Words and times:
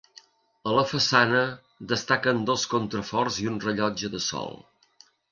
A 0.69 0.71
la 0.75 0.83
façana 0.91 1.41
destaquen 1.91 2.41
dos 2.47 2.63
contraforts 2.71 3.37
i 3.43 3.45
un 3.51 3.59
rellotge 3.65 4.11
de 4.15 4.23
sol. 4.29 4.57